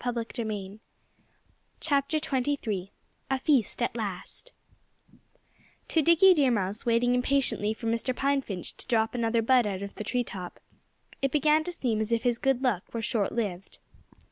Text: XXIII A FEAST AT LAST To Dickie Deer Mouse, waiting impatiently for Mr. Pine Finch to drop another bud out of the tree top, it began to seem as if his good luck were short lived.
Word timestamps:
XXIII 0.03 0.79
A 1.87 3.39
FEAST 3.39 3.81
AT 3.83 3.95
LAST 3.95 4.51
To 5.89 6.01
Dickie 6.01 6.33
Deer 6.33 6.49
Mouse, 6.49 6.87
waiting 6.87 7.13
impatiently 7.13 7.71
for 7.75 7.85
Mr. 7.85 8.15
Pine 8.15 8.41
Finch 8.41 8.75
to 8.77 8.87
drop 8.87 9.13
another 9.13 9.43
bud 9.43 9.67
out 9.67 9.83
of 9.83 9.93
the 9.93 10.03
tree 10.03 10.23
top, 10.23 10.59
it 11.21 11.31
began 11.31 11.63
to 11.65 11.71
seem 11.71 12.01
as 12.01 12.11
if 12.11 12.23
his 12.23 12.39
good 12.39 12.63
luck 12.63 12.91
were 12.95 13.03
short 13.03 13.31
lived. 13.31 13.77